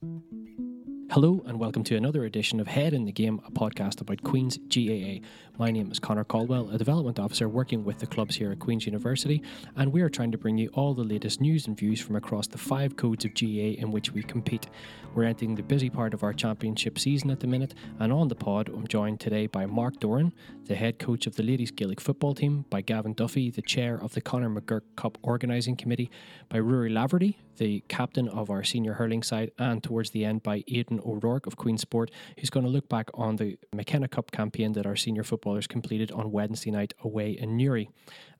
[0.00, 4.00] thank you Hello, and welcome to another edition of Head in the Game, a podcast
[4.00, 5.26] about Queen's GAA.
[5.58, 8.86] My name is Connor Caldwell, a development officer working with the clubs here at Queen's
[8.86, 9.42] University,
[9.74, 12.46] and we are trying to bring you all the latest news and views from across
[12.46, 14.68] the five codes of GAA in which we compete.
[15.12, 18.36] We're entering the busy part of our championship season at the minute, and on the
[18.36, 20.32] pod, I'm joined today by Mark Doran,
[20.66, 24.14] the head coach of the Ladies Gaelic football team, by Gavin Duffy, the chair of
[24.14, 26.12] the Conor McGurk Cup organising committee,
[26.48, 30.62] by Rory Laverty, the captain of our senior hurling side, and towards the end by
[30.68, 34.86] Aidan O'Rourke of Queensport, who's going to look back on the McKenna Cup campaign that
[34.86, 37.88] our senior footballers completed on Wednesday night away in Newry.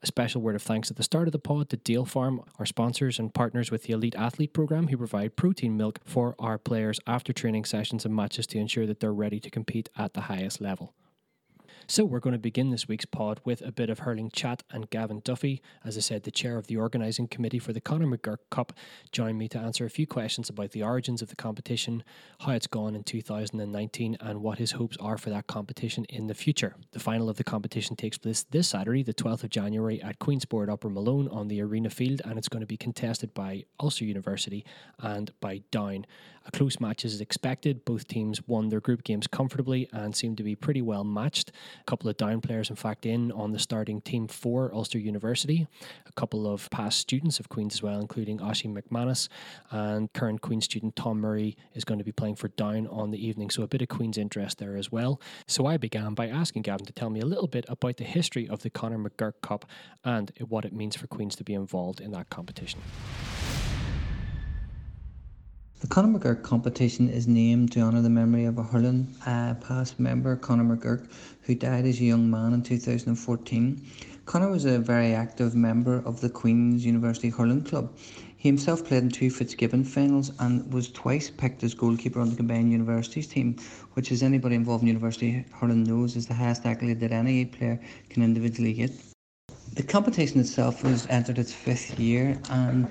[0.01, 2.65] A special word of thanks at the start of the pod to Dale Farm, our
[2.65, 6.99] sponsors and partners with the Elite Athlete Programme, who provide protein milk for our players
[7.07, 10.61] after training sessions and matches to ensure that they're ready to compete at the highest
[10.61, 10.93] level.
[11.91, 14.87] So we're going to begin this week's pod with a bit of hurling chat and
[14.91, 18.37] Gavin Duffy, as I said, the chair of the organising committee for the Conor McGurk
[18.51, 18.73] Cup,
[19.11, 22.03] joined me to answer a few questions about the origins of the competition,
[22.41, 26.35] how it's gone in 2019, and what his hopes are for that competition in the
[26.35, 26.75] future.
[26.91, 30.69] The final of the competition takes place this Saturday, the 12th of January, at Queensport
[30.69, 34.63] Upper Malone on the arena field, and it's going to be contested by Ulster University
[34.99, 36.05] and by Down.
[36.49, 37.85] A close match is expected.
[37.85, 41.51] Both teams won their group games comfortably and seem to be pretty well matched.
[41.79, 45.67] A couple of down players, in fact, in on the starting team for Ulster University.
[46.07, 49.29] A couple of past students of Queen's as well, including Oshie McManus
[49.69, 53.23] and current Queen's student Tom Murray is going to be playing for Down on the
[53.23, 53.51] evening.
[53.51, 55.21] So a bit of Queen's interest there as well.
[55.45, 58.49] So I began by asking Gavin to tell me a little bit about the history
[58.49, 59.65] of the Conor McGurk Cup
[60.03, 62.81] and what it means for Queen's to be involved in that competition.
[65.79, 69.97] The Conor McGurk competition is named to honour the memory of a hurling uh, past
[69.97, 71.09] member, Conor McGurk,
[71.43, 73.87] who died as a young man in 2014.
[74.25, 77.95] Conor was a very active member of the Queen's University Hurling Club.
[78.35, 82.35] He himself played in two Fitzgibbon finals and was twice picked as goalkeeper on the
[82.35, 83.55] combined universities team,
[83.93, 87.79] which, as anybody involved in university hurling knows, is the highest accolade that any player
[88.09, 88.91] can individually get.
[89.75, 92.89] The competition itself has entered its fifth year and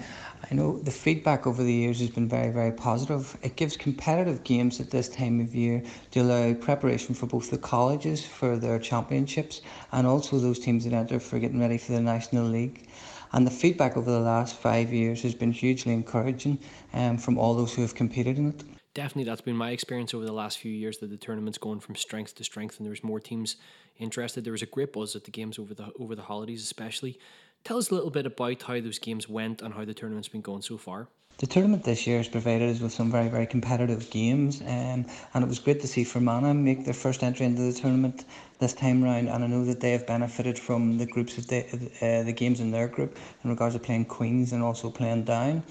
[0.50, 3.36] I know the feedback over the years has been very, very positive.
[3.42, 5.82] It gives competitive games at this time of year
[6.12, 9.62] to allow preparation for both the colleges for their championships
[9.92, 12.88] and also those teams that enter for getting ready for the National League.
[13.32, 16.58] And the feedback over the last five years has been hugely encouraging
[16.94, 18.64] um, from all those who have competed in it
[18.98, 21.94] definitely that's been my experience over the last few years that the tournament's going from
[21.94, 23.54] strength to strength and there's more teams
[23.96, 24.42] interested.
[24.42, 27.16] There was a great buzz at the games over the over the holidays especially.
[27.64, 30.40] Tell us a little bit about how those games went and how the tournament's been
[30.40, 31.08] going so far.
[31.38, 35.44] The tournament this year has provided us with some very, very competitive games, um, and
[35.44, 38.24] it was great to see Fermanagh make their first entry into the tournament
[38.58, 39.28] this time round.
[39.28, 41.60] And I know that they have benefited from the groups of the,
[42.02, 45.62] uh, the games in their group in regards to playing Queens and also playing Down.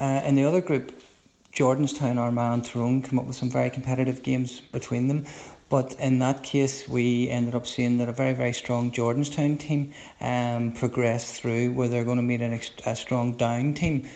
[0.00, 1.00] Uh, in the other group,
[1.52, 5.26] Jordanstown, Armagh, and Tyrone came up with some very competitive games between them.
[5.70, 9.92] But in that case, we ended up seeing that a very, very strong Jordanstown team
[10.20, 14.08] um, progressed through where they're going to meet an, a strong Down team.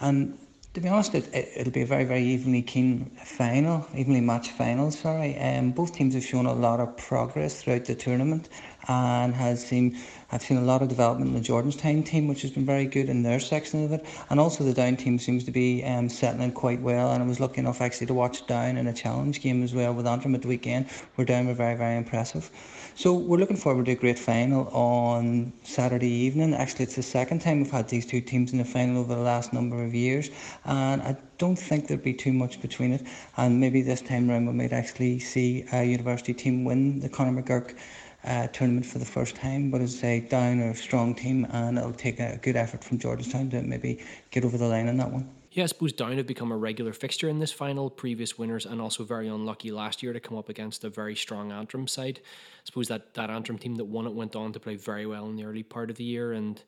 [0.00, 0.38] And
[0.78, 4.52] to be honest, it, it, will be a very, very evenly keen final, evenly matched
[4.52, 5.36] final, sorry.
[5.36, 8.48] Um, both teams have shown a lot of progress throughout the tournament
[8.86, 9.98] and has seen
[10.30, 13.08] I've seen a lot of development in the Jordanstown team, which has been very good
[13.08, 16.52] in their section of it, and also the Down team seems to be um, settling
[16.52, 17.12] quite well.
[17.12, 19.92] And I was lucky enough actually to watch Down in a challenge game as well
[19.94, 20.86] with Antrim at the weekend,
[21.16, 22.50] where Down were very very impressive.
[22.98, 26.52] So we're looking forward to a great final on Saturday evening.
[26.52, 29.20] Actually, it's the second time we've had these two teams in the final over the
[29.20, 30.30] last number of years,
[30.64, 33.06] and I don't think there'd be too much between it.
[33.36, 37.40] And maybe this time around we might actually see a university team win the Conor
[37.40, 37.76] McGurk
[38.24, 39.70] uh, tournament for the first time.
[39.70, 42.98] But as I say, Down a strong team, and it'll take a good effort from
[42.98, 45.37] Jordanstown to maybe get over the line on that one.
[45.58, 48.80] Yeah, I suppose Down have become a regular fixture in this final, previous winners, and
[48.80, 52.20] also very unlucky last year to come up against a very strong Antrim side.
[52.22, 55.28] I suppose that, that Antrim team that won it went on to play very well
[55.28, 56.62] in the early part of the year and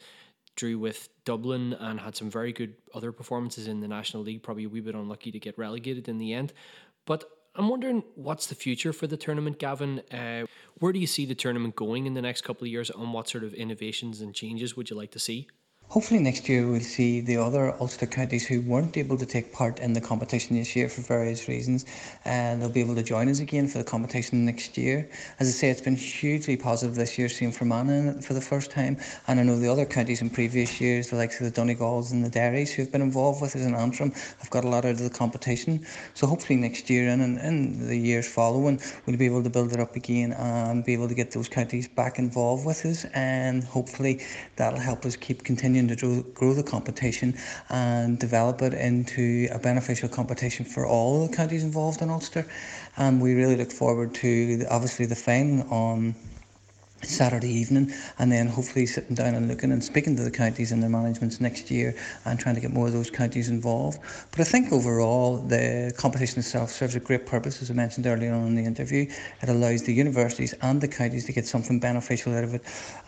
[0.56, 4.64] drew with Dublin and had some very good other performances in the National League, probably
[4.64, 6.52] a wee bit unlucky to get relegated in the end.
[7.06, 10.00] But I'm wondering what's the future for the tournament, Gavin?
[10.12, 10.46] Uh,
[10.80, 13.28] where do you see the tournament going in the next couple of years, and what
[13.28, 15.46] sort of innovations and changes would you like to see?
[15.90, 19.80] Hopefully next year we'll see the other Ulster counties who weren't able to take part
[19.80, 21.84] in the competition this year for various reasons
[22.24, 25.10] and they'll be able to join us again for the competition next year.
[25.40, 28.98] As I say, it's been hugely positive this year seeing Fermanagh for the first time
[29.26, 32.24] and I know the other counties in previous years, the likes of the Donegals and
[32.24, 35.00] the Derrys who've been involved with us in Antrim have got a lot out of
[35.00, 35.84] the competition.
[36.14, 39.72] So hopefully next year and in, in the years following we'll be able to build
[39.72, 43.64] it up again and be able to get those counties back involved with us and
[43.64, 44.22] hopefully
[44.54, 47.36] that'll help us keep continuing to grow, grow the competition
[47.68, 52.46] and develop it into a beneficial competition for all the counties involved in Ulster.
[52.96, 56.14] And we really look forward to obviously the final on
[57.02, 60.82] Saturday evening, and then hopefully sitting down and looking and speaking to the counties and
[60.82, 61.94] their managements next year
[62.24, 63.98] and trying to get more of those counties involved.
[64.30, 68.32] But I think overall the competition itself serves a great purpose, as I mentioned earlier
[68.32, 69.10] on in the interview.
[69.42, 72.62] It allows the universities and the counties to get something beneficial out of it.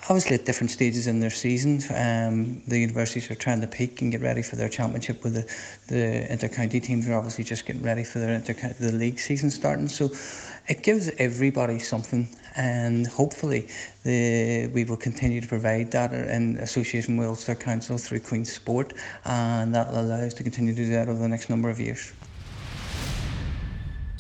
[0.09, 4.11] Obviously, at different stages in their seasons, um, the universities are trying to peak and
[4.11, 8.05] get ready for their championship, with the, the inter-county teams are obviously just getting ready
[8.05, 9.89] for their inter the league season starting.
[9.89, 10.11] So
[10.69, 13.69] it gives everybody something and hopefully
[14.05, 18.93] the, we will continue to provide that in association with Ulster Council through Queen's Sport
[19.25, 21.81] and that will allow us to continue to do that over the next number of
[21.81, 22.12] years.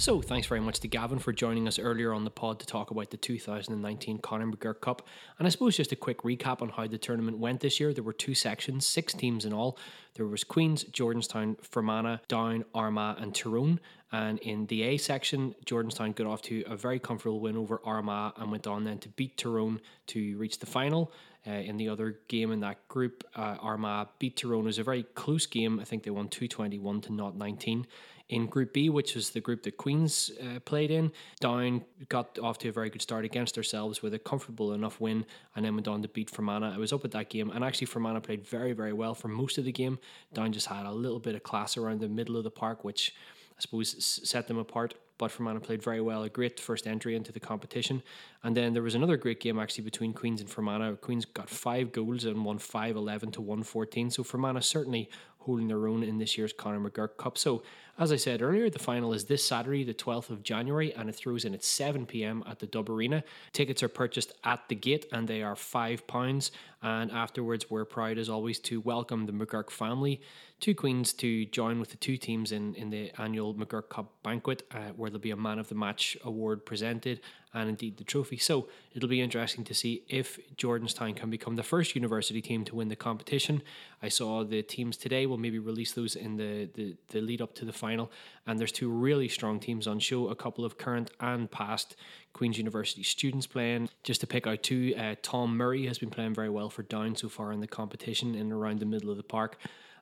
[0.02, 2.90] So, thanks very much to Gavin for joining us earlier on the pod to talk
[2.90, 5.06] about the 2019 Conor McGurk Cup.
[5.38, 7.94] And I suppose just a quick recap on how the tournament went this year.
[7.94, 9.78] There were two sections, six teams in all.
[10.14, 13.78] There was Queens, Jordanstown, Fermanagh, Down, Armagh, and Tyrone.
[14.12, 18.34] And in the A section, Jordanstown got off to a very comfortable win over Armagh
[18.36, 21.12] and went on then to beat Tyrone to reach the final.
[21.44, 24.62] Uh, in the other game in that group, uh, Armagh beat Tyrone.
[24.62, 25.80] It was a very close game.
[25.80, 27.86] I think they won 221 to not 19
[28.28, 31.12] in Group B, which was the group that Queens uh, played in.
[31.40, 35.26] Down got off to a very good start against ourselves with a comfortable enough win
[35.56, 36.74] and then went on to beat Fermanagh.
[36.74, 39.58] I was up at that game and actually Fermanagh played very, very well for most
[39.58, 39.98] of the game.
[40.32, 43.14] Down just had a little bit of class around the middle of the park, which
[43.62, 44.94] I suppose set them apart.
[45.18, 48.02] But Fermanagh played very well, a great first entry into the competition.
[48.44, 50.96] And then there was another great game actually between Queens and Fermanagh.
[50.96, 54.10] Queens got five goals and won 5 11 to 114.
[54.10, 55.08] So Fermanagh certainly
[55.42, 57.36] holding their own in this year's Conor McGurk Cup.
[57.36, 57.62] So,
[57.98, 61.14] as I said earlier, the final is this Saturday, the 12th of January, and it
[61.14, 63.22] throws in at 7 pm at the Dub Arena.
[63.52, 66.50] Tickets are purchased at the gate and they are £5.
[66.82, 70.20] And afterwards, we're proud as always to welcome the McGurk family
[70.60, 74.62] to Queens to join with the two teams in, in the annual McGurk Cup banquet,
[74.70, 77.20] uh, where there'll be a Man of the Match award presented
[77.54, 78.36] and indeed the trophy.
[78.36, 82.74] So it'll be interesting to see if Jordanstown can become the first university team to
[82.74, 83.62] win the competition.
[84.02, 87.54] I saw the teams today will maybe release those in the, the, the lead up
[87.56, 88.10] to the final.
[88.46, 91.96] And there's two really strong teams on show, a couple of current and past
[92.32, 93.88] Queen's University students playing.
[94.02, 97.14] Just to pick out two, uh, Tom Murray has been playing very well for Down
[97.16, 99.58] so far in the competition in around the middle of the park.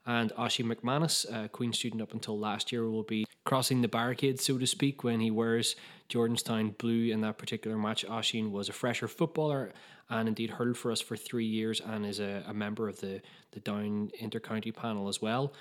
[0.07, 4.41] And Oshie McManus, a Queen student up until last year, will be crossing the barricade,
[4.41, 5.77] so to speak, when he wears
[6.09, 8.05] Jordanstown blue in that particular match.
[8.07, 9.73] Oshie was a fresher footballer
[10.09, 13.23] and indeed hurled for us for three years and is a, a member of the,
[13.53, 15.53] the Down Intercounty panel as well.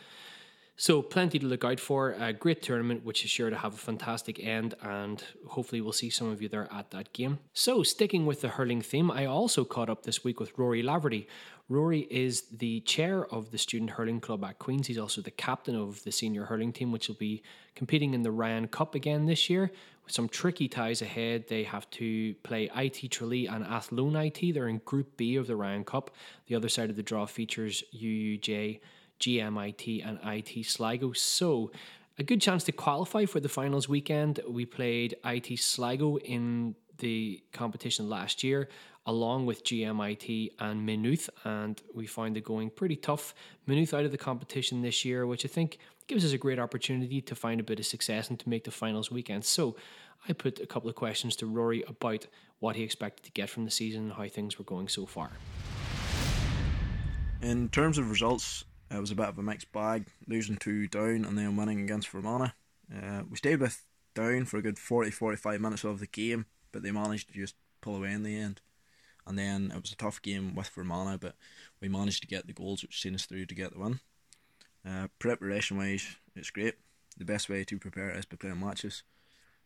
[0.82, 2.12] So, plenty to look out for.
[2.12, 6.10] A great tournament, which is sure to have a fantastic end, and hopefully, we'll see
[6.10, 7.40] some of you there at that game.
[7.52, 11.28] So, sticking with the hurling theme, I also caught up this week with Rory Laverty.
[11.68, 14.88] Rory is the chair of the Student Hurling Club at Queen's.
[14.88, 17.44] He's also the captain of the senior hurling team, which will be
[17.76, 19.74] competing in the Ryan Cup again this year.
[20.06, 24.54] With some tricky ties ahead, they have to play IT Tralee and Athlone IT.
[24.54, 26.12] They're in Group B of the Ryan Cup.
[26.48, 28.80] The other side of the draw features UUJ
[29.20, 31.14] GMIT and IT Sligo.
[31.14, 31.72] So,
[32.18, 34.42] a good chance to qualify for the finals weekend.
[34.48, 38.68] We played IT Sligo in the competition last year,
[39.06, 43.34] along with GMIT and Maynooth, and we found it going pretty tough.
[43.68, 45.78] Maynooth out of the competition this year, which I think
[46.08, 48.72] gives us a great opportunity to find a bit of success and to make the
[48.72, 49.46] finals weekend.
[49.46, 49.76] So,
[50.28, 52.28] I put a couple of questions to Rory about
[52.60, 55.32] what he expected to get from the season and how things were going so far.
[57.42, 61.26] In terms of results, it was a bit of a mixed bag, losing to Down
[61.26, 62.52] and then winning against Fermanagh.
[62.94, 66.84] Uh, we stayed with Down for a good 40 45 minutes of the game, but
[66.84, 68.62] they managed to just pull away in the end.
[69.28, 71.36] And then it was a tough game with Fermanagh, but
[71.80, 74.00] we managed to get the goals which seen us through to get the win.
[74.88, 76.76] Uh, preparation wise, it's great.
[77.18, 79.04] The best way to prepare is by playing matches.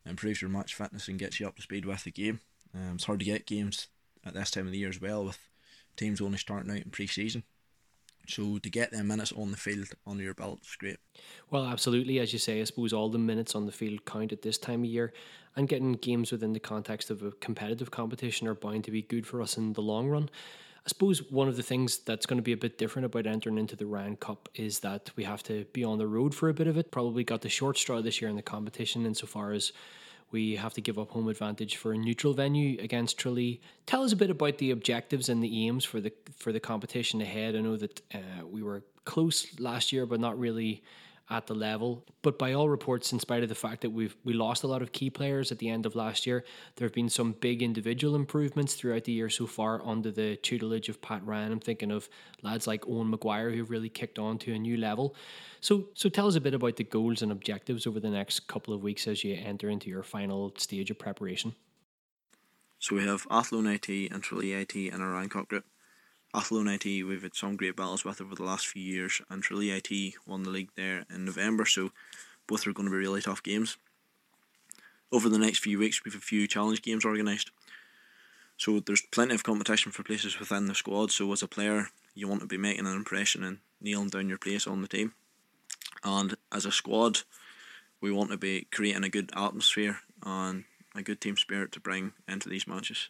[0.06, 2.42] It improves your match fitness and gets you up to speed with the game.
[2.74, 3.88] Um, it's hard to get games
[4.26, 5.40] at this time of the year as well, with
[5.96, 7.44] teams only starting out in pre season.
[8.28, 10.98] So to get them minutes on the field under your belt is great.
[11.50, 12.20] Well, absolutely.
[12.20, 14.84] As you say, I suppose all the minutes on the field count at this time
[14.84, 15.14] of year,
[15.56, 19.28] and getting games within the context of a competitive competition are bound to be good
[19.28, 20.30] for us in the long run.
[20.86, 23.58] I suppose one of the things that's going to be a bit different about entering
[23.58, 26.54] into the Ryan Cup is that we have to be on the road for a
[26.54, 26.92] bit of it.
[26.92, 29.72] Probably got the short straw this year in the competition insofar as
[30.34, 33.62] we have to give up home advantage for a neutral venue against Tralee.
[33.86, 37.22] Tell us a bit about the objectives and the aims for the for the competition
[37.22, 37.56] ahead.
[37.56, 40.84] I know that uh, we were close last year, but not really
[41.34, 42.06] at the level.
[42.22, 44.84] But by all reports, in spite of the fact that we've we lost a lot
[44.84, 48.16] of key players at the end of last year, there have been some big individual
[48.16, 51.52] improvements throughout the year so far under the tutelage of Pat Ryan.
[51.52, 52.08] I'm thinking of
[52.44, 55.16] lads like Owen Maguire who've really kicked on to a new level.
[55.60, 58.74] So so tell us a bit about the goals and objectives over the next couple
[58.74, 61.56] of weeks as you enter into your final stage of preparation.
[62.78, 65.66] So we have Athlone IT and Tralee IT in our Ryan Cup group.
[66.36, 69.70] Athlone IT we've had some great battles with over the last few years, and Tralee
[69.70, 71.92] IT won the league there in November, so
[72.48, 73.78] both are going to be really tough games.
[75.12, 77.52] Over the next few weeks, we have a few challenge games organised.
[78.58, 81.12] So there's plenty of competition for places within the squad.
[81.12, 84.38] So as a player, you want to be making an impression and nailing down your
[84.38, 85.14] place on the team.
[86.04, 87.20] And as a squad,
[88.02, 90.64] we want to be creating a good atmosphere and
[90.96, 93.10] a good team spirit to bring into these matches.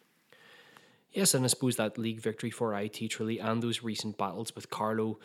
[1.14, 4.68] Yes, and I suppose that league victory for IT Tralee and those recent battles with
[4.68, 5.20] Carlow,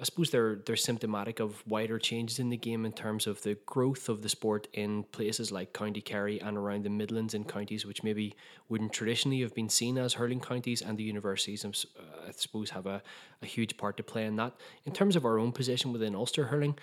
[0.00, 3.58] I suppose they're they're symptomatic of wider changes in the game in terms of the
[3.66, 7.84] growth of the sport in places like County Kerry and around the Midlands in counties
[7.84, 8.34] which maybe
[8.70, 11.68] wouldn't traditionally have been seen as hurling counties, and the universities, uh,
[12.26, 13.02] I suppose, have a,
[13.42, 14.54] a huge part to play in that.
[14.86, 16.78] In terms of our own position within Ulster hurling,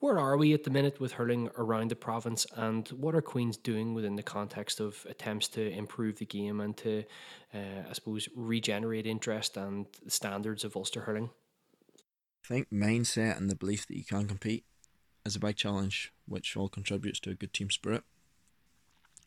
[0.00, 3.56] where are we at the minute with hurling around the province, and what are Queens
[3.56, 7.04] doing within the context of attempts to improve the game and to,
[7.52, 11.30] uh, I suppose, regenerate interest and the standards of Ulster hurling?
[12.44, 14.64] I think mindset and the belief that you can compete
[15.26, 18.04] is a big challenge, which all contributes to a good team spirit.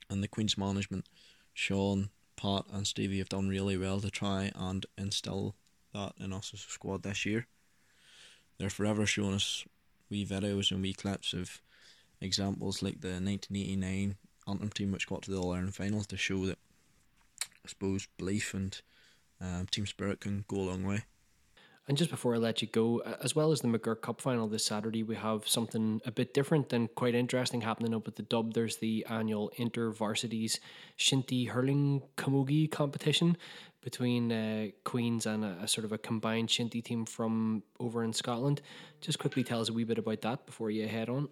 [0.10, 1.08] And the Queen's management,
[1.54, 5.56] Sean, Pat, and Stevie have done really well to try and instill
[5.94, 7.48] that in us as a squad this year.
[8.58, 9.66] They're forever showing us
[10.12, 11.62] wee videos and wee clips of
[12.20, 14.16] examples like the 1989
[14.48, 16.60] Antrim team which got to the All Ireland final to show that
[17.66, 18.80] I suppose belief and
[19.40, 21.06] um, team spirit can go a long way.
[21.88, 24.66] And just before I let you go, as well as the McGurk Cup final this
[24.66, 28.54] Saturday, we have something a bit different and quite interesting happening up at the Dub.
[28.54, 30.60] There's the annual Inter Varsities
[30.98, 33.36] Shinty Hurling Camogie competition
[33.82, 38.14] between uh, Queens and a, a, sort of a combined Shinty team from over in
[38.14, 38.62] Scotland.
[39.02, 41.30] Just quickly tell us a wee bit about that before you head on.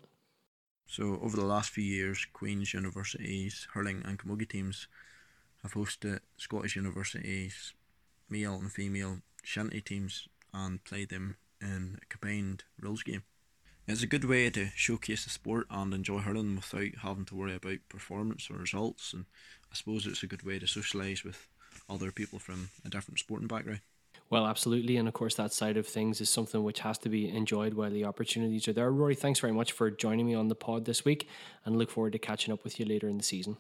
[0.87, 4.87] So, over the last few years, Queen's Universities hurling and camogie teams
[5.61, 7.73] have hosted Scottish universities,
[8.27, 13.23] male and female shinty teams, and played them in a combined rules game.
[13.87, 17.55] It's a good way to showcase the sport and enjoy hurling without having to worry
[17.55, 19.25] about performance or results, and
[19.71, 21.47] I suppose it's a good way to socialise with
[21.89, 23.81] other people from a different sporting background.
[24.29, 24.97] Well, absolutely.
[24.97, 27.89] And of course, that side of things is something which has to be enjoyed while
[27.89, 28.91] the opportunities are there.
[28.91, 31.27] Rory, thanks very much for joining me on the pod this week
[31.65, 33.57] and look forward to catching up with you later in the season.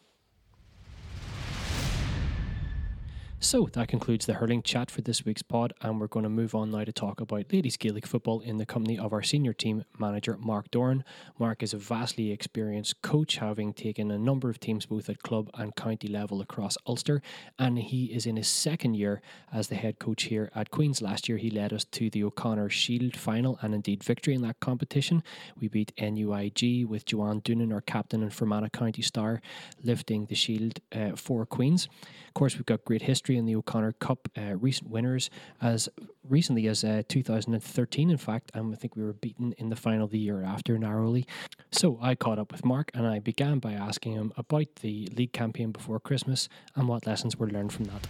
[3.41, 6.53] So that concludes the hurling chat for this week's pod, and we're going to move
[6.53, 9.85] on now to talk about ladies Gaelic football in the company of our senior team
[9.97, 11.05] manager Mark Doran.
[11.39, 15.49] Mark is a vastly experienced coach, having taken a number of teams both at club
[15.53, 17.21] and county level across Ulster,
[17.57, 19.21] and he is in his second year
[19.53, 21.01] as the head coach here at Queens.
[21.01, 24.59] Last year, he led us to the O'Connor Shield final and indeed victory in that
[24.59, 25.23] competition.
[25.57, 29.41] We beat NUIG with Joanne Doonan, our captain and Fermanagh County star,
[29.81, 31.87] lifting the Shield uh, for Queens.
[32.27, 35.29] Of course, we've got great history in the O'Connor Cup, uh, recent winners
[35.61, 35.89] as
[36.27, 40.07] recently as uh, 2013, in fact, and I think we were beaten in the final
[40.07, 41.25] the year after narrowly.
[41.71, 45.33] So I caught up with Mark and I began by asking him about the league
[45.33, 48.07] campaign before Christmas and what lessons were learned from that.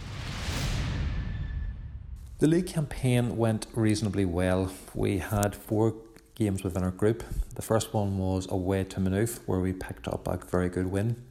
[2.40, 4.72] The league campaign went reasonably well.
[4.96, 5.96] We had four
[6.36, 7.24] games within our group.
[7.56, 11.22] The first one was away to Maynooth, where we picked up a very good win.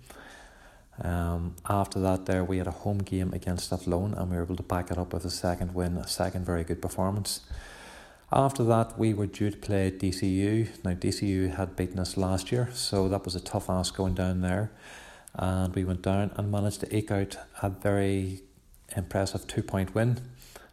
[1.02, 4.56] Um, after that, there we had a home game against Athlone, and we were able
[4.56, 7.40] to back it up with a second win, a second very good performance.
[8.30, 10.84] After that, we were due to play DCU.
[10.84, 14.42] Now, DCU had beaten us last year, so that was a tough ask going down
[14.42, 14.70] there.
[15.34, 18.42] And we went down and managed to eke out a very
[18.96, 20.20] impressive two point win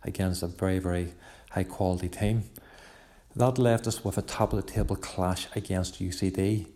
[0.03, 1.13] against a very, very
[1.51, 2.43] high quality team.
[3.35, 6.67] That left us with a top of the table clash against UCD.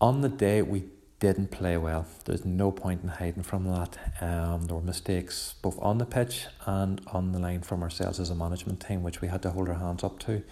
[0.00, 0.84] On the day, we
[1.24, 2.06] didn't play well.
[2.26, 3.96] There's no point in hiding from that.
[4.20, 8.28] Um, there were mistakes both on the pitch and on the line from ourselves as
[8.28, 10.42] a management team, which we had to hold our hands up to.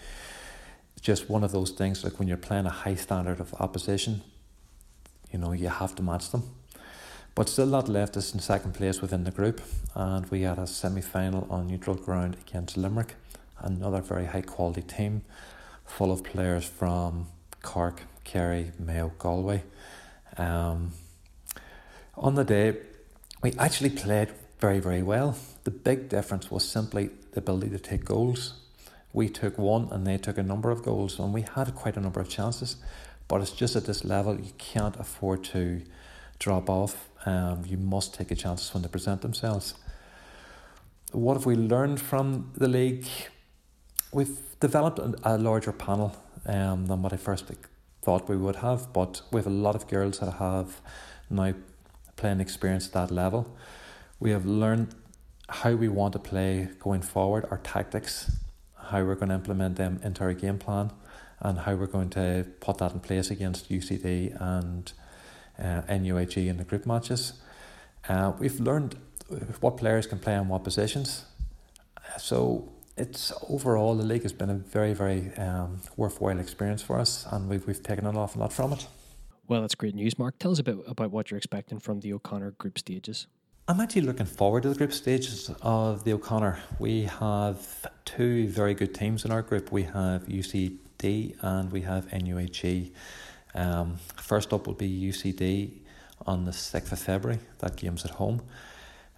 [0.95, 4.23] It's just one of those things like when you're playing a high standard of opposition,
[5.31, 6.43] you know, you have to match them.
[7.35, 9.61] But still, that left us in second place within the group,
[9.93, 13.13] and we had a semi final on neutral ground against Limerick,
[13.59, 15.21] another very high quality team,
[15.85, 17.27] full of players from
[17.61, 19.63] Cork, Kerry, Mayo, Galway.
[20.37, 20.91] Um,
[22.15, 22.77] on the day,
[23.41, 25.35] we actually played very, very well.
[25.63, 28.53] The big difference was simply the ability to take goals.
[29.13, 32.01] we took one and they took a number of goals, and we had quite a
[32.01, 32.77] number of chances.
[33.27, 35.81] But it's just at this level, you can't afford to
[36.39, 37.09] drop off.
[37.25, 39.75] Um, you must take a chances when they present themselves.
[41.11, 43.05] What have we learned from the league?
[44.11, 47.47] We've developed a larger panel um, than what I first
[48.03, 50.81] thought we would have, but we have a lot of girls that have
[51.29, 51.53] now
[52.15, 53.55] playing experience at that level.
[54.19, 54.95] We have learned
[55.49, 58.31] how we want to play going forward, our tactics,
[58.75, 60.91] how we're going to implement them into our game plan,
[61.39, 64.91] and how we're going to put that in place against UCD and
[65.59, 67.33] uh, NUIG in the group matches.
[68.07, 68.95] Uh, we've learned
[69.61, 71.25] what players can play in what positions.
[72.17, 77.25] So it's overall the league has been a very very um, worthwhile experience for us,
[77.31, 78.87] and we've we've taken an awful lot from it.
[79.47, 80.39] Well, that's great news, Mark.
[80.39, 83.27] Tell us a bit about what you're expecting from the O'Connor group stages.
[83.67, 86.59] I'm actually looking forward to the group stages of the O'Connor.
[86.79, 89.71] We have two very good teams in our group.
[89.71, 92.91] We have UCD and we have NUIG.
[93.55, 95.79] Um, first up will be UCD
[96.25, 97.39] on the 6th of February.
[97.59, 98.41] That game's at home.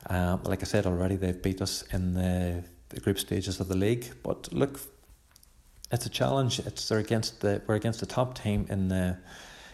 [0.09, 2.63] Um, like I said already, they've beat us in the,
[2.95, 4.07] the group stages of the league.
[4.23, 4.79] But look,
[5.91, 6.59] it's a challenge.
[6.59, 9.17] It's they're against the we're against the top team in the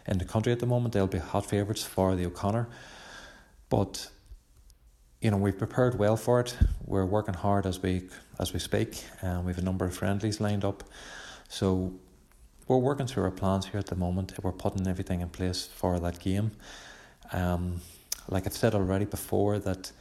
[0.08, 0.94] in the country at the moment.
[0.94, 2.68] They'll be hot favourites for the O'Connor.
[3.70, 4.10] But
[5.22, 6.58] you know we've prepared well for it.
[6.86, 8.10] We're working hard as we
[8.40, 10.84] as we speak, and we have a number of friendlies lined up.
[11.48, 11.94] So
[12.68, 14.34] we're working through our plans here at the moment.
[14.42, 16.52] We're putting everything in place for that game.
[17.34, 17.82] Um,
[18.30, 19.92] like I've said already before, that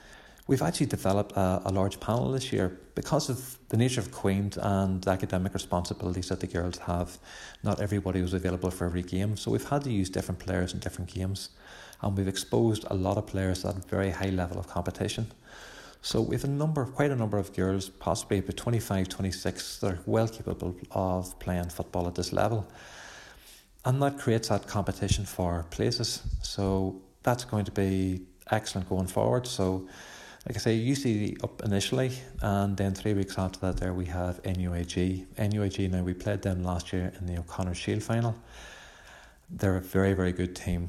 [0.51, 4.59] we've actually developed a, a large panel this year because of the nature of Queens
[4.61, 7.19] and the academic responsibilities that the girls have.
[7.63, 10.81] Not everybody was available for every game, so we've had to use different players in
[10.81, 11.51] different games
[12.03, 15.31] and we've exposed a lot of players at a very high level of competition.
[16.03, 19.93] So we have a number, quite a number of girls, possibly about 25, 26, that
[19.93, 22.67] are well capable of playing football at this level.
[23.85, 26.23] And that creates that competition for places.
[26.43, 29.47] So that's going to be excellent going forward.
[29.47, 29.87] So,
[30.47, 34.43] like I say, UCD up initially, and then three weeks after that, there we have
[34.45, 35.27] NUIG.
[35.39, 38.35] NUIG, now we played them last year in the O'Connor Shield final.
[39.51, 40.89] They're a very, very good team.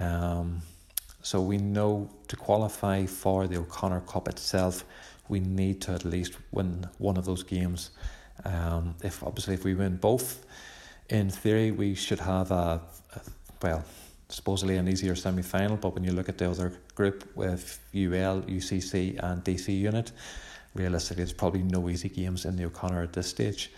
[0.00, 0.62] Um,
[1.22, 4.84] so we know to qualify for the O'Connor Cup itself,
[5.28, 7.90] we need to at least win one of those games.
[8.44, 10.46] Um, if obviously if we win both,
[11.10, 12.80] in theory we should have a,
[13.14, 13.20] a
[13.60, 13.84] well
[14.36, 15.76] supposedly an easier semi final.
[15.78, 20.12] But when you look at the other group with UL, UCC, and DC Unit,
[20.74, 23.70] realistically, there's probably no easy games in the O'Connor at this stage.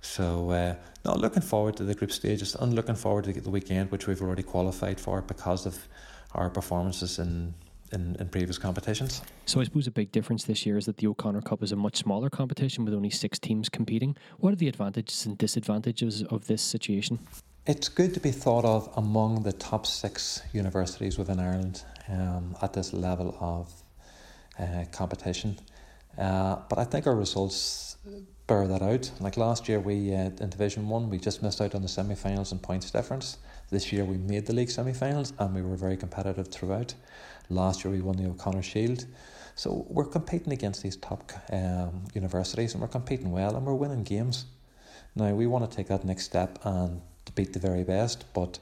[0.00, 0.74] So, uh,
[1.04, 4.22] not looking forward to the group stages and looking forward to the weekend, which we've
[4.22, 5.88] already qualified for because of
[6.32, 7.54] our performances in,
[7.90, 9.20] in, in previous competitions.
[9.46, 11.76] So, I suppose a big difference this year is that the O'Connor Cup is a
[11.76, 14.16] much smaller competition with only six teams competing.
[14.38, 17.18] What are the advantages and disadvantages of this situation?
[17.66, 22.74] It's good to be thought of among the top six universities within Ireland um, at
[22.74, 23.72] this level of
[24.60, 25.58] uh, competition.
[26.18, 27.96] Uh, but I think our results
[28.46, 29.10] bear that out.
[29.18, 32.52] Like last year, we uh, in Division One, we just missed out on the semi-finals
[32.52, 33.38] in points difference.
[33.70, 36.94] This year, we made the league semi-finals, and we were very competitive throughout.
[37.48, 39.06] Last year, we won the O'Connor Shield.
[39.54, 44.04] So we're competing against these top um, universities, and we're competing well, and we're winning
[44.04, 44.44] games.
[45.16, 48.58] Now we want to take that next step and to beat the very best, but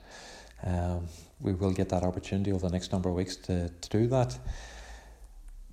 [0.64, 1.06] um,
[1.40, 4.38] we will get that opportunity over the next number of weeks to, to do that.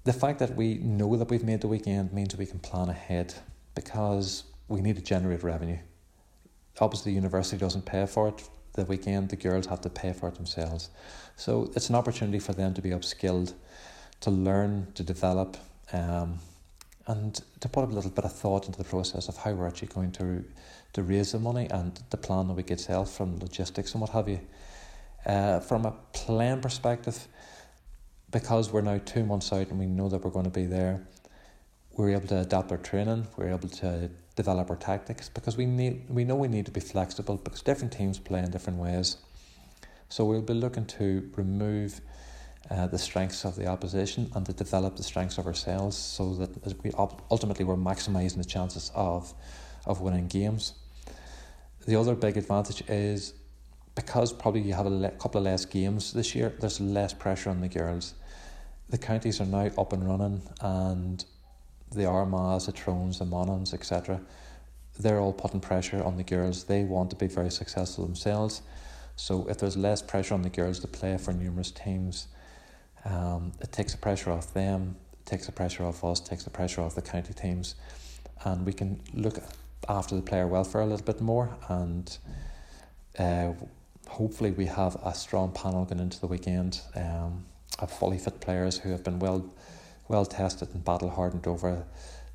[0.03, 3.33] The fact that we know that we've made the weekend means we can plan ahead
[3.75, 5.77] because we need to generate revenue.
[6.79, 8.49] Obviously, the university doesn't pay for it.
[8.73, 10.89] The weekend, the girls have to pay for it themselves.
[11.35, 13.53] So it's an opportunity for them to be upskilled,
[14.21, 15.57] to learn, to develop,
[15.91, 16.39] um,
[17.07, 19.87] and to put a little bit of thought into the process of how we're actually
[19.87, 20.45] going to
[20.93, 24.11] to raise the money and the plan that we get itself from logistics and what
[24.11, 24.39] have you.
[25.25, 27.27] Uh, from a plan perspective,
[28.31, 31.05] because we're now two months out and we know that we're going to be there,
[31.91, 36.09] we're able to adapt our training, we're able to develop our tactics because we need
[36.09, 39.17] we know we need to be flexible because different teams play in different ways.
[40.07, 41.99] So we'll be looking to remove
[42.71, 46.83] uh, the strengths of the opposition and to develop the strengths of ourselves so that
[46.83, 46.91] we
[47.29, 49.33] ultimately we're maximising the chances of
[49.85, 50.73] of winning games.
[51.85, 53.33] The other big advantage is
[53.95, 57.49] because probably you have a le- couple of less games this year, there's less pressure
[57.49, 58.13] on the girls.
[58.89, 61.23] The counties are now up and running and
[61.91, 64.21] the Armaghs, the Tyrones, the Monaghan's, etc.,
[64.99, 66.65] they're all putting pressure on the girls.
[66.65, 68.61] They want to be very successful themselves.
[69.15, 72.27] So if there's less pressure on the girls to play for numerous teams,
[73.05, 76.49] um, it takes the pressure off them, it takes the pressure off us, takes the
[76.49, 77.75] pressure off the county teams,
[78.43, 79.37] and we can look
[79.87, 82.17] after the player welfare a little bit more, and
[83.17, 83.53] uh,
[84.07, 87.45] hopefully we have a strong panel going into the weekend um,
[87.79, 89.45] of fully fit players who have been well
[90.07, 91.85] well tested and battle hardened over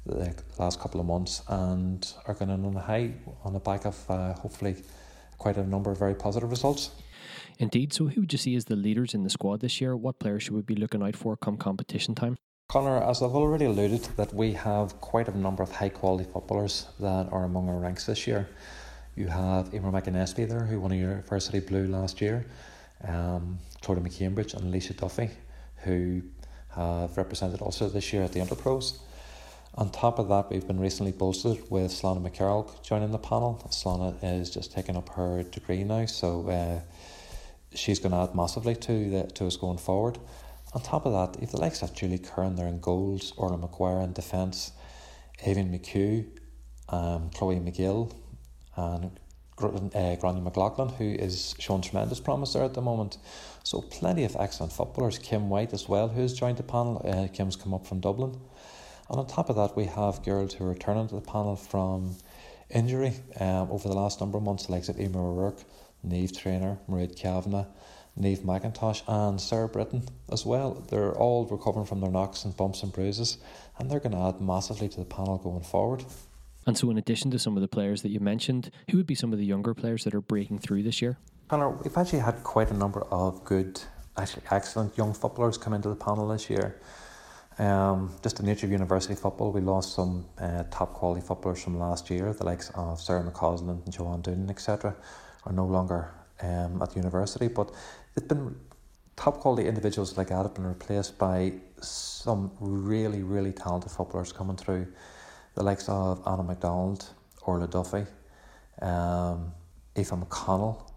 [0.07, 3.99] the last couple of months and are going on a high on the back of
[4.09, 4.77] uh, hopefully
[5.39, 6.91] quite a number of very positive results.
[7.59, 7.93] Indeed.
[7.93, 9.97] So, who would you see as the leaders in the squad this year?
[9.97, 12.37] What players should we be looking out for come competition time?
[12.69, 16.87] Connor, as I've already alluded, that we have quite a number of high quality footballers
[16.99, 18.49] that are among our ranks this year.
[19.15, 22.47] You have Emer McAnespie there, who won a University Blue last year,
[23.07, 25.31] um, Clodagh McCambridge and Alicia Duffy,
[25.85, 26.23] who
[26.75, 28.99] have represented Ulster this year at the Interpros.
[29.77, 33.65] On top of that, we've been recently bolstered with Slana McCarroll joining the panel.
[33.71, 36.81] Slana is just taking up her degree now, so uh,
[37.73, 40.19] she's going to add massively to the, to us going forward.
[40.75, 44.03] On top of that, if the likes of Julie Curran there in goals, Orla McGuire
[44.03, 44.73] in defence,
[45.45, 46.27] Evan McHugh,
[46.89, 48.13] um, Chloe McGill,
[48.77, 49.21] and
[49.63, 53.19] uh, Grania McLaughlin, who is showing tremendous promise there at the moment.
[53.63, 55.17] So plenty of excellent footballers.
[55.19, 57.01] Kim White as well, who has joined the panel.
[57.05, 58.37] Uh, Kim's come up from Dublin.
[59.09, 62.17] And on top of that, we have girls who are returning to the panel from
[62.71, 65.63] injury um, over the last number of months, the likes of Emer O'Rourke,
[66.03, 67.67] Neve Trainer, Mairead Kavanagh,
[68.17, 70.75] Neve McIntosh, and Sarah Britton as well.
[70.89, 73.39] They're all recovering from their knocks and bumps and bruises,
[73.79, 76.05] and they're going to add massively to the panel going forward.
[76.67, 79.15] And so, in addition to some of the players that you mentioned, who would be
[79.15, 81.19] some of the younger players that are breaking through this year?
[81.49, 83.81] Connor, we've actually had quite a number of good,
[84.17, 86.81] actually excellent young footballers come into the panel this year.
[87.59, 91.79] Um, just the nature of university football, we lost some uh, top quality footballers from
[91.79, 94.97] last year, the likes of Sarah McCausland and Joanne Doonan, etc.,
[95.45, 97.49] are no longer um, at the university.
[97.49, 97.71] But
[98.17, 98.57] it's been
[99.17, 104.57] top quality individuals like that have been replaced by some really, really talented footballers coming
[104.57, 104.87] through,
[105.55, 107.07] the likes of Anna McDonald,
[107.43, 108.07] Orla Duffy,
[108.83, 109.53] um,
[109.97, 110.91] Aoife McConnell,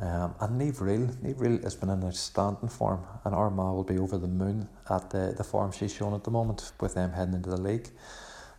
[0.00, 3.98] um, and Neve Reel, Neve Reel has been in outstanding form, and Armagh will be
[3.98, 7.34] over the moon at the, the form she's shown at the moment with them heading
[7.34, 7.88] into the league.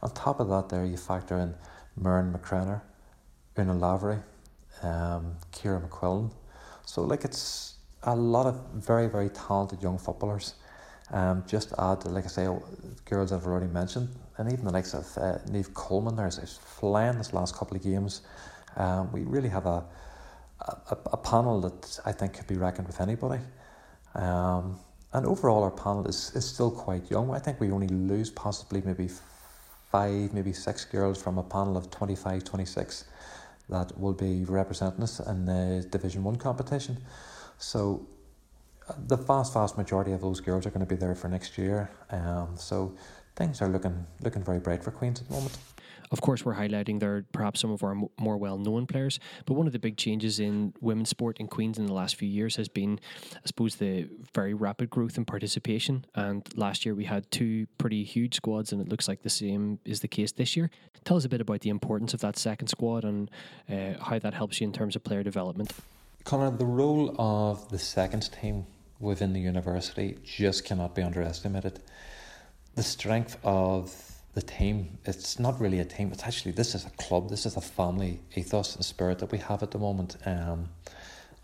[0.01, 1.53] On top of that, there you factor in
[1.97, 2.81] Myrne McCrenner,
[3.57, 4.19] Una Lavery,
[4.81, 6.31] um, Kira McQuillan.
[6.85, 7.74] So, like, it's
[8.05, 10.55] a lot of very, very talented young footballers.
[11.11, 12.47] Um, just add, like I say,
[13.05, 16.57] girls I've already mentioned, and even the likes of uh, Neve Coleman there is is
[16.57, 18.21] flying this last couple of games.
[18.75, 19.85] Um, we really have a
[20.61, 23.41] a, a panel that I think could be reckoned with anybody.
[24.15, 24.79] Um,
[25.13, 27.31] and overall, our panel is, is still quite young.
[27.31, 29.09] I think we only lose possibly maybe
[29.91, 33.05] five, maybe six girls from a panel of 25, 26
[33.69, 36.97] that will be representing us in the Division 1 competition.
[37.57, 38.07] So
[39.07, 41.89] the vast, vast majority of those girls are going to be there for next year.
[42.11, 42.95] Um, so
[43.35, 45.57] things are looking looking very bright for Queens at the moment.
[46.11, 49.65] Of course, we're highlighting there perhaps some of our more well known players, but one
[49.65, 52.67] of the big changes in women's sport in Queens in the last few years has
[52.67, 52.99] been,
[53.33, 56.05] I suppose, the very rapid growth in participation.
[56.13, 59.79] And last year we had two pretty huge squads, and it looks like the same
[59.83, 60.69] is the case this year.
[61.05, 63.31] Tell us a bit about the importance of that second squad and
[63.69, 65.73] uh, how that helps you in terms of player development.
[66.25, 68.65] Connor, the role of the second team
[68.99, 71.79] within the university just cannot be underestimated.
[72.73, 73.93] The strength of
[74.33, 74.97] the team.
[75.05, 76.11] It's not really a team.
[76.11, 77.29] It's actually this is a club.
[77.29, 80.17] This is a family ethos and spirit that we have at the moment.
[80.25, 80.69] Um,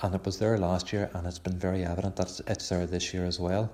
[0.02, 3.14] and it was there last year, and it's been very evident that it's, there this
[3.14, 3.72] year as well.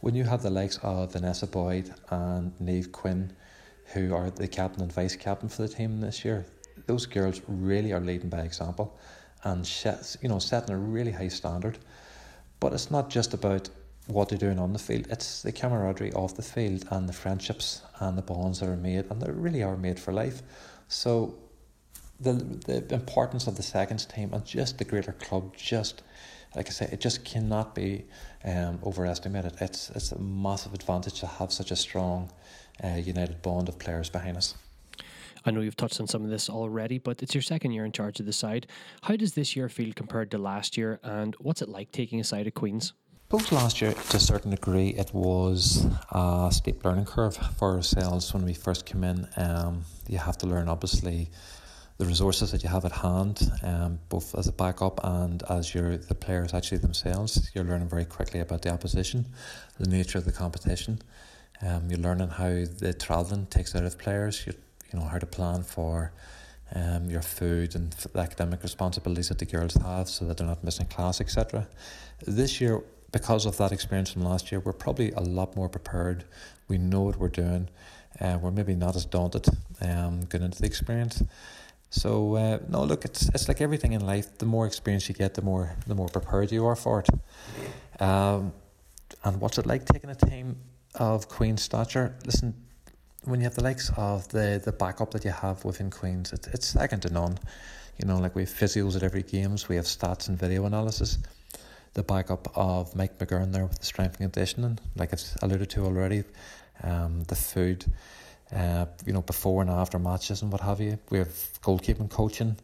[0.00, 3.32] When you have the likes of Vanessa Boyd and Neve Quinn,
[3.94, 6.44] who are the captain and vice captain for the team this year,
[6.88, 8.98] those girls really are leading by example,
[9.44, 9.68] and
[10.20, 11.78] you know setting a really high standard.
[12.60, 13.70] But it's not just about
[14.06, 15.06] what they're doing on the field.
[15.10, 19.06] It's the camaraderie off the field and the friendships and the bonds that are made,
[19.10, 20.42] and they really are made for life.
[20.88, 21.34] So,
[22.18, 22.32] the
[22.66, 26.02] the importance of the seconds team and just the greater club, just
[26.54, 28.04] like I say, it just cannot be
[28.44, 29.54] um, overestimated.
[29.60, 32.30] It's it's a massive advantage to have such a strong,
[32.82, 34.54] uh, united bond of players behind us.
[35.44, 37.92] I know you've touched on some of this already, but it's your second year in
[37.92, 38.66] charge of the side.
[39.02, 42.24] How does this year feel compared to last year, and what's it like taking a
[42.24, 42.92] side of Queens?
[43.28, 48.34] Both last year, to a certain degree, it was a steep learning curve for ourselves
[48.34, 49.28] when we first came in.
[49.36, 51.30] Um, you have to learn, obviously,
[51.98, 55.98] the resources that you have at hand, um, both as a backup and as your
[55.98, 57.50] the players actually themselves.
[57.54, 59.26] You're learning very quickly about the opposition,
[59.78, 61.00] the nature of the competition.
[61.62, 64.46] Um, you're learning how the travelling takes out of players.
[64.46, 64.54] You
[64.92, 66.12] you know how to plan for
[66.74, 70.62] um, your food and the academic responsibilities that the girls have, so that they're not
[70.62, 71.66] missing class, etc.
[72.26, 76.24] This year because of that experience from last year, we're probably a lot more prepared.
[76.68, 77.68] We know what we're doing.
[78.18, 79.46] and uh, were maybe not as daunted
[79.80, 81.22] um, going into the experience.
[81.90, 84.38] So uh, no, look, it's it's like everything in life.
[84.38, 87.08] The more experience you get, the more the more prepared you are for it.
[88.00, 88.52] Um,
[89.24, 90.56] and what's it like taking a team
[90.94, 92.14] of Queen's stature?
[92.24, 92.54] Listen,
[93.24, 96.48] when you have the likes of the the backup that you have within Queens, it,
[96.52, 97.38] it's second to none.
[97.98, 101.18] You know, like we have physios at every games, we have stats and video analysis.
[101.92, 105.84] The backup of Mike McGurn there with the strength and conditioning, like I've alluded to
[105.84, 106.22] already,
[106.82, 107.84] um, the food,
[108.54, 110.98] uh, you know, before and after matches and what have you.
[111.10, 111.28] We have
[111.62, 112.56] goalkeeping coaching,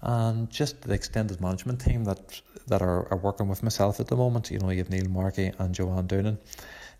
[0.00, 4.16] and just the extended management team that that are, are working with myself at the
[4.16, 4.50] moment.
[4.50, 6.38] You know, you have Neil Markey and Joanne Doonan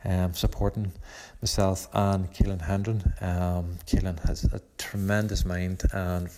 [0.05, 0.93] um, supporting
[1.41, 3.15] myself and Keelan Hendren.
[3.21, 6.29] Um, Keelan has a tremendous mind and,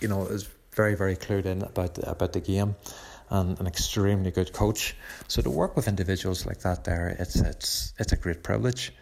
[0.00, 2.76] you know, is very, very clued in about about the game
[3.30, 4.96] and an extremely good coach.
[5.28, 8.92] So to work with individuals like that there, it's it's it's a great privilege.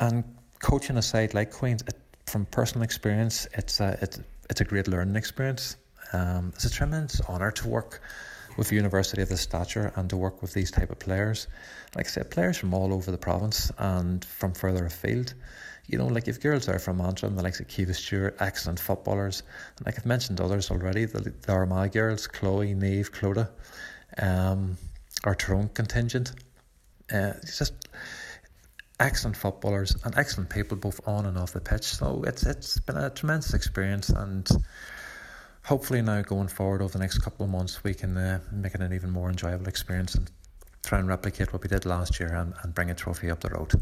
[0.00, 0.24] And
[0.60, 4.88] coaching a side like Queens, it, from personal experience, it's a it's, it's a great
[4.88, 5.76] learning experience.
[6.12, 8.00] Um, it's a tremendous honour to work
[8.56, 11.46] with a university of this stature and to work with these type of players.
[11.94, 15.34] Like I said, players from all over the province and from further afield.
[15.86, 19.42] You know, like if girls are from Antrim, the likes of Kiva Stewart, excellent footballers.
[19.76, 23.48] And like I've mentioned others already, the, the Armagh girls, Chloe, Neve, Clodagh,
[24.18, 24.76] um,
[25.24, 26.32] our Tyrone contingent.
[27.12, 27.74] Uh, it's just
[28.98, 31.84] excellent footballers and excellent people both on and off the pitch.
[31.84, 34.48] So it's it's been a tremendous experience and
[35.66, 38.80] hopefully now going forward over the next couple of months we can uh, make it
[38.80, 40.30] an even more enjoyable experience and
[40.84, 43.50] try and replicate what we did last year and, and bring a trophy up the
[43.50, 43.72] road.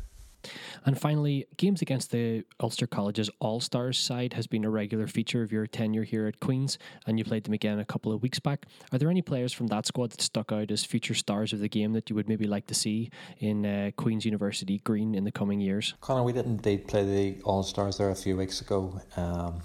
[0.84, 5.42] And finally, games against the Ulster College's All Stars side has been a regular feature
[5.42, 8.38] of your tenure here at Queen's, and you played them again a couple of weeks
[8.38, 8.66] back.
[8.92, 11.68] Are there any players from that squad that stuck out as future stars of the
[11.68, 15.32] game that you would maybe like to see in uh, Queen's University Green in the
[15.32, 15.94] coming years?
[16.02, 19.00] Connor, we did indeed play the All Stars there a few weeks ago.
[19.16, 19.62] Um,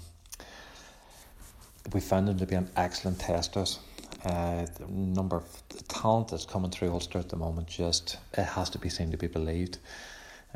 [1.92, 3.78] we found them to be an excellent testers.
[4.24, 8.44] Uh, the number of the talent that's coming through Ulster at the moment just it
[8.44, 9.78] has to be seen to be believed,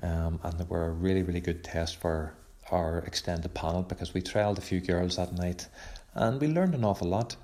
[0.03, 2.35] um, and they were a really really good test for
[2.71, 5.67] our extended panel because we trailed a few girls that night,
[6.15, 7.37] and we learned an awful lot.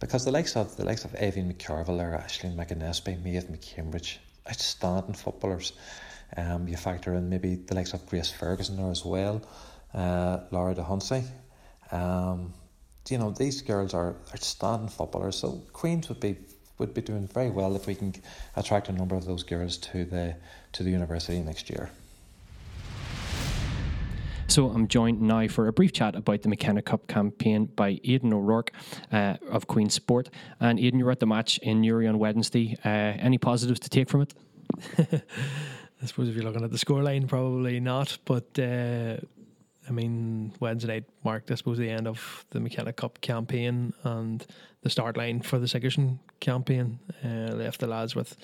[0.00, 5.14] Because the likes of the likes of Evian McCarville or Ashley McAnespie, Maeve McCambridge, outstanding
[5.14, 5.72] footballers.
[6.36, 9.42] Um, you factor in maybe the likes of Grace Ferguson there as well,
[9.92, 11.24] uh, Laura de Hunsey.
[11.90, 12.52] Um,
[13.10, 15.36] you know, these girls are outstanding footballers.
[15.36, 16.36] So Queens would be
[16.78, 18.14] would be doing very well if we can
[18.54, 20.36] attract a number of those girls to the
[20.72, 21.90] to the university next year.
[24.48, 28.32] So I'm joined now for a brief chat about the McKenna Cup campaign by Aidan
[28.32, 28.72] O'Rourke
[29.12, 30.30] uh, of Queen's Sport.
[30.58, 32.78] And Aidan, you were at the match in Newry on Wednesday.
[32.82, 34.34] Uh, any positives to take from it?
[36.02, 38.16] I suppose if you're looking at the scoreline, probably not.
[38.24, 39.18] But uh,
[39.88, 44.46] I mean, Wednesday night marked, I suppose, the end of the McKenna Cup campaign and
[44.82, 46.98] the start line for the Sigerson campaign.
[47.24, 48.36] Uh, left the lads with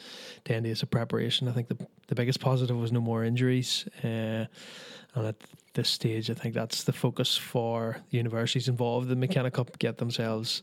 [0.45, 1.49] 10 days of preparation.
[1.49, 3.87] I think the, the biggest positive was no more injuries.
[4.03, 4.47] Uh,
[5.17, 5.37] and at
[5.75, 9.79] this stage, I think that's the focus for the universities involved in the McKenna Cup
[9.79, 10.63] get themselves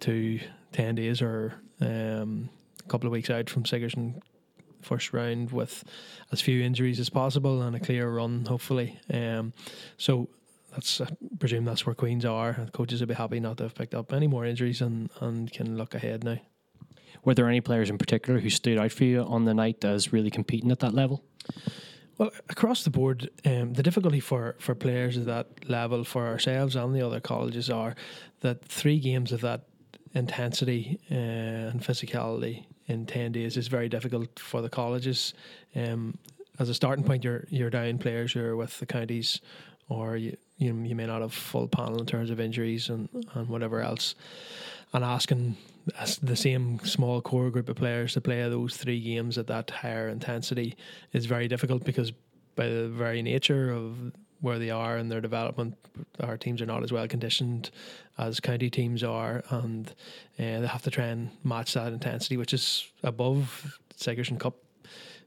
[0.00, 0.40] to
[0.72, 2.48] 10 days or um,
[2.84, 4.20] a couple of weeks out from Sigerson
[4.82, 5.84] first round with
[6.32, 8.98] as few injuries as possible and a clear run, hopefully.
[9.12, 9.52] Um,
[9.96, 10.28] so
[10.72, 12.66] that's I presume that's where Queens are.
[12.72, 15.76] Coaches will be happy not to have picked up any more injuries and, and can
[15.76, 16.38] look ahead now.
[17.24, 20.12] Were there any players in particular who stood out for you on the night as
[20.12, 21.24] really competing at that level?
[22.16, 26.74] Well, across the board, um, the difficulty for, for players at that level, for ourselves
[26.74, 27.94] and the other colleges, are
[28.40, 29.62] that three games of that
[30.14, 35.34] intensity uh, and physicality in 10 days is very difficult for the colleges.
[35.76, 36.18] Um,
[36.58, 39.40] as a starting point, you're you're down players you're with the counties,
[39.88, 43.48] or you you, you may not have full panel in terms of injuries and, and
[43.48, 44.14] whatever else.
[44.92, 45.56] And asking
[46.22, 50.08] the same small core group of players to play those three games at that higher
[50.08, 50.76] intensity
[51.12, 52.12] is very difficult because
[52.56, 55.76] by the very nature of where they are in their development.
[56.20, 57.70] Our teams are not as well conditioned
[58.16, 59.88] as county teams are, and
[60.38, 64.56] uh, they have to try and match that intensity, which is above Sigerson Cup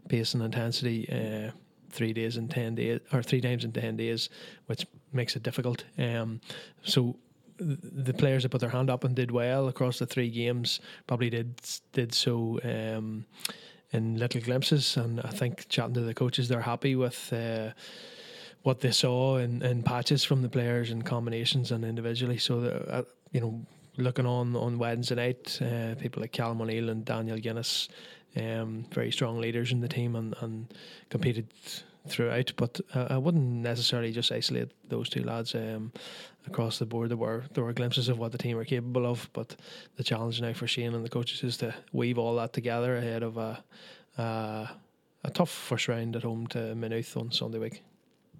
[0.08, 1.08] pace and intensity.
[1.10, 1.52] Uh,
[1.90, 4.30] three days in ten days, or three times in ten days,
[4.68, 5.84] which makes it difficult.
[5.98, 6.40] Um,
[6.84, 7.18] so
[7.58, 11.30] the players that put their hand up and did well across the three games probably
[11.30, 13.26] did did so um,
[13.92, 17.32] in little glimpses, and I think chatting to the coaches, they're happy with.
[17.34, 17.72] Uh,
[18.64, 22.38] what they saw in, in patches from the players and combinations and individually.
[22.38, 23.66] So, that, uh, you know,
[23.98, 27.90] looking on on Wednesday night, uh, people like Callum O'Neill and Daniel Guinness,
[28.36, 30.74] um, very strong leaders in the team and, and
[31.10, 31.48] competed
[32.08, 35.54] throughout, but uh, I wouldn't necessarily just isolate those two lads.
[35.54, 35.92] Um,
[36.48, 39.30] across the board, there were there were glimpses of what the team are capable of,
[39.34, 39.56] but
[39.98, 43.24] the challenge now for Shane and the coaches is to weave all that together ahead
[43.24, 43.64] of a
[44.18, 44.70] a,
[45.24, 47.84] a tough first round at home to Maynooth on Sunday week.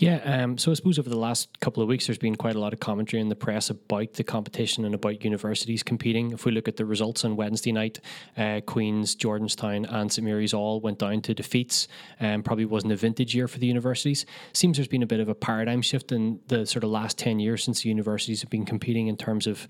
[0.00, 2.60] Yeah, um, so I suppose over the last couple of weeks, there's been quite a
[2.60, 6.30] lot of commentary in the press about the competition and about universities competing.
[6.30, 7.98] If we look at the results on Wednesday night,
[8.36, 11.88] uh, Queen's, Jordanstown, and St Mary's all went down to defeats.
[12.20, 14.24] Um, probably wasn't a vintage year for the universities.
[14.52, 17.40] Seems there's been a bit of a paradigm shift in the sort of last 10
[17.40, 19.66] years since the universities have been competing in terms of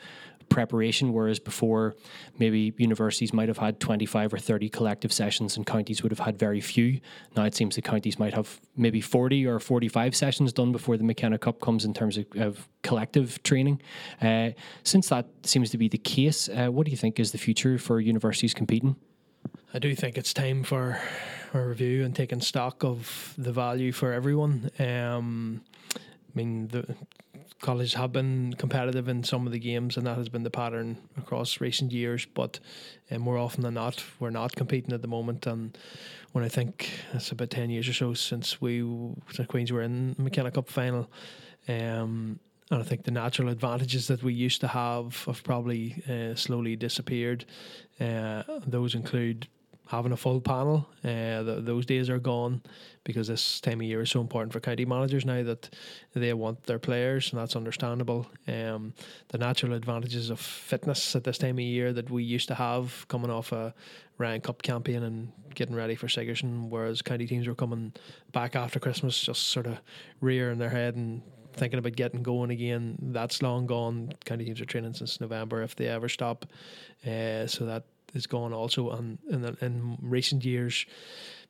[0.49, 1.95] preparation, whereas before
[2.39, 6.39] maybe universities might have had 25 or 30 collective sessions and counties would have had
[6.39, 7.01] very few.
[7.37, 11.05] Now it seems the counties might have maybe 40 or 45 sessions done before the
[11.05, 13.81] McKenna Cup comes in terms of, of collective training.
[14.21, 14.51] Uh,
[14.83, 17.79] since that seems to be the case, uh, what do you think is the future
[17.79, 18.97] for universities competing?
[19.73, 21.01] I do think it's time for
[21.55, 24.71] a review and taking stock of the value for everyone.
[24.79, 25.63] Um,
[25.95, 26.97] I mean, the
[27.61, 30.99] colleges have been competitive in some of the games, and that has been the pattern
[31.17, 32.27] across recent years.
[32.27, 32.61] But
[33.11, 35.47] uh, more often than not, we're not competing at the moment.
[35.47, 35.77] And
[36.33, 38.81] when I think it's about ten years or so since we,
[39.37, 41.11] the Queens were in the McKenna Cup final,
[41.69, 42.39] um,
[42.71, 46.77] and I think the natural advantages that we used to have have probably uh, slowly
[46.77, 47.45] disappeared.
[47.99, 49.49] Uh, those include
[49.89, 50.87] having a full panel.
[51.03, 52.63] Uh, the, those days are gone
[53.05, 55.75] because this time of year is so important for county managers now that
[56.15, 58.27] they want their players, and that's understandable.
[58.47, 58.93] Um,
[59.29, 63.07] the natural advantages of fitness at this time of year that we used to have
[63.09, 63.75] coming off a
[64.19, 67.95] Ryan Cup campaign and getting ready for Sigerson, whereas county teams were coming
[68.33, 69.81] back after Christmas, just sort of
[70.21, 71.23] rearing their head and
[71.55, 72.99] thinking about getting going again.
[73.01, 74.13] That's long gone.
[74.27, 76.45] County teams are training since November if they ever stop.
[77.07, 78.91] Uh, so that is gone also.
[78.91, 80.87] And in, the, in recent years,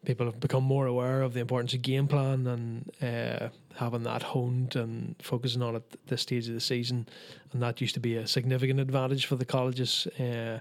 [0.04, 4.22] people have become more aware of the importance of game plan and uh, having that
[4.22, 7.08] honed and focusing on it at this stage of the season.
[7.52, 10.06] And that used to be a significant advantage for the colleges.
[10.18, 10.60] Uh,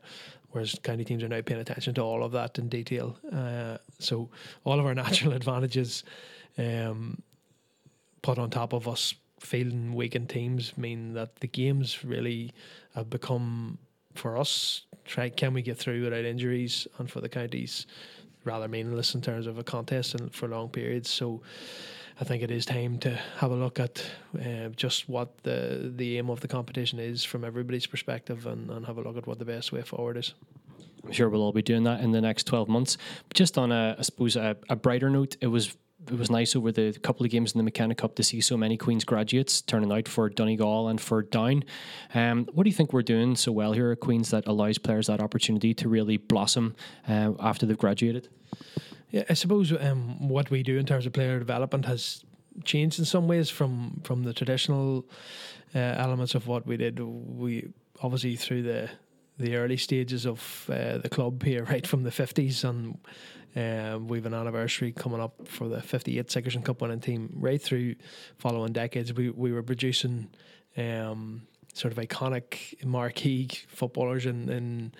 [0.51, 3.17] whereas county teams are now paying attention to all of that in detail.
[3.31, 4.29] Uh, so
[4.63, 6.03] all of our natural advantages
[6.57, 7.21] um,
[8.21, 12.51] put on top of us fielding weakened teams mean that the games really
[12.95, 13.77] have become
[14.17, 17.87] for us try can we get through without injuries and for the counties
[18.43, 21.41] rather meaningless in terms of a contest and for long periods so
[22.19, 24.03] I think it is time to have a look at
[24.39, 28.87] uh, just what the the aim of the competition is from everybody's perspective and, and
[28.87, 30.33] have a look at what the best way forward is.
[31.03, 32.97] I'm sure we'll all be doing that in the next 12 months.
[33.27, 36.55] But Just on a, I suppose, a, a brighter note, it was it was nice
[36.55, 39.61] over the couple of games in the McKenna Cup to see so many Queen's graduates
[39.61, 41.63] turning out for Donegal and for Down.
[42.13, 45.07] Um, what do you think we're doing so well here at Queen's that allows players
[45.07, 46.75] that opportunity to really blossom
[47.07, 48.29] uh, after they've graduated?
[49.09, 52.23] Yeah, I suppose um, what we do in terms of player development has
[52.63, 55.05] changed in some ways from from the traditional
[55.73, 56.99] uh, elements of what we did.
[56.99, 57.69] We
[58.01, 58.89] obviously through the
[59.39, 62.97] the early stages of uh, the club here, right from the fifties, and
[63.55, 67.31] um, we've an anniversary coming up for the 58 Sigerson Cup winning team.
[67.33, 67.95] Right through
[68.37, 70.29] following decades, we, we were producing
[70.77, 74.93] um, sort of iconic marquee footballers in in,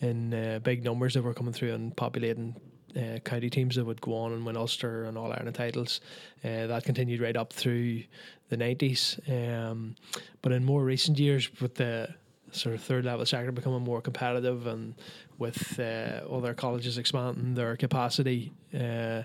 [0.00, 2.54] in uh, big numbers that were coming through and populating
[2.96, 6.00] uh, county teams that would go on and win Ulster and All Ireland titles.
[6.44, 8.04] Uh, that continued right up through
[8.48, 9.18] the 90s.
[9.28, 9.96] Um,
[10.42, 12.14] but in more recent years, with the
[12.56, 14.94] sort of third level sector becoming more competitive and
[15.38, 19.22] with uh, other colleges expanding their capacity, uh,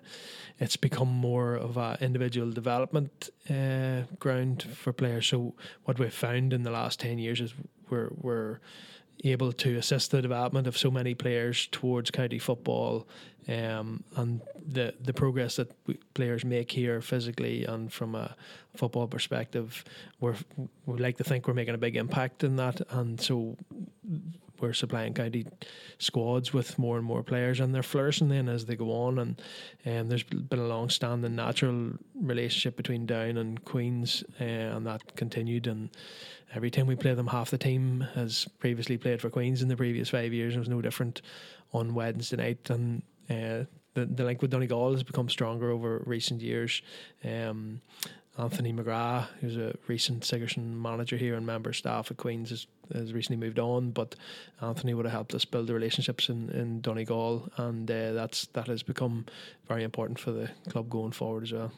[0.60, 5.28] it's become more of an individual development uh, ground for players.
[5.28, 5.54] So
[5.86, 7.54] what we've found in the last ten years is
[7.90, 8.60] we're we're
[9.24, 13.08] able to assist the development of so many players towards county football
[13.48, 15.72] um, and the the progress that
[16.14, 18.36] players make here physically and from a
[18.76, 19.84] football perspective
[20.20, 20.36] we're
[20.86, 23.58] we like to think we're making a big impact in that and so
[24.62, 25.46] we're supplying county
[25.98, 29.18] squads with more and more players, and they're flourishing then as they go on.
[29.20, 29.42] And
[29.86, 35.16] um, there's been a long standing natural relationship between Down and Queens, uh, and that
[35.16, 35.68] continued.
[35.68, 35.90] And
[36.54, 39.78] every time we play them, half the team has previously played for Queens in the
[39.78, 40.56] previous five years.
[40.56, 41.22] It was no different
[41.74, 46.42] on Wednesday night, and uh, the, the link with Donegal has become stronger over recent
[46.42, 46.82] years.
[47.24, 47.82] Um,
[48.38, 53.14] Anthony McGrath, who's a recent Sigerson manager here and member staff at Queens, has, has
[53.14, 53.92] recently moved on.
[53.92, 54.16] But
[54.62, 58.68] Anthony would have helped us build the relationships in, in Donegal, and uh, that's that
[58.68, 59.26] has become
[59.68, 61.72] very important for the club going forward as well.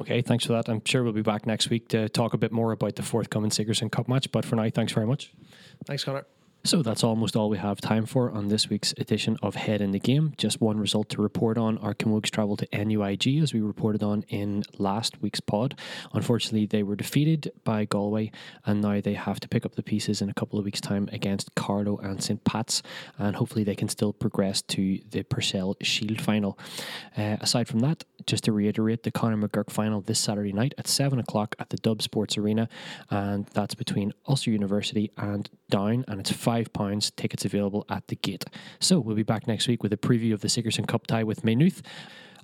[0.00, 0.68] Okay, thanks for that.
[0.68, 3.50] I'm sure we'll be back next week to talk a bit more about the forthcoming
[3.50, 4.30] Sigerson Cup match.
[4.30, 5.32] But for now, thanks very much.
[5.86, 6.26] Thanks, Connor.
[6.66, 9.92] So that's almost all we have time for on this week's edition of Head in
[9.92, 10.34] the Game.
[10.36, 14.24] Just one result to report on our Camogs travel to NUIG, as we reported on
[14.30, 15.78] in last week's pod.
[16.12, 18.32] Unfortunately, they were defeated by Galway,
[18.64, 21.08] and now they have to pick up the pieces in a couple of weeks' time
[21.12, 22.42] against Carlow and St.
[22.42, 22.82] Pat's,
[23.16, 26.58] and hopefully they can still progress to the Purcell Shield final.
[27.16, 30.86] Uh, aside from that, just to reiterate, the Conor McGurk final this Saturday night at
[30.86, 32.68] 7 o'clock at the Dub Sports Arena,
[33.10, 37.16] and that's between Ulster University and Down, and it's £5.
[37.16, 38.44] Tickets available at the gate.
[38.80, 41.44] So we'll be back next week with a preview of the Sigerson Cup tie with
[41.44, 41.82] Maynooth.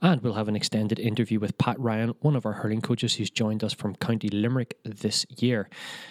[0.05, 3.31] And we'll have an extended interview with Pat Ryan, one of our hurling coaches who's
[3.31, 5.71] joined us from County Limerick this year.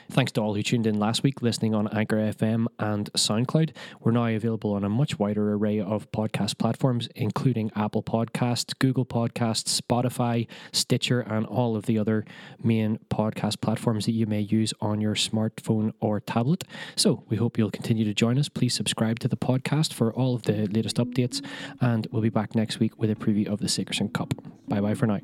[0.09, 3.71] Thanks to all who tuned in last week listening on Anchor FM and SoundCloud.
[3.99, 9.05] We're now available on a much wider array of podcast platforms, including Apple Podcasts, Google
[9.05, 12.23] Podcasts, Spotify, Stitcher, and all of the other
[12.63, 16.63] main podcast platforms that you may use on your smartphone or tablet.
[16.95, 18.47] So we hope you'll continue to join us.
[18.47, 21.45] Please subscribe to the podcast for all of the latest updates,
[21.81, 24.33] and we'll be back next week with a preview of the Sigerson Cup.
[24.67, 25.19] Bye bye for now.